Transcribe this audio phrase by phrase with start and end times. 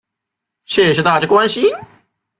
[0.63, 1.65] 谢谢大家关心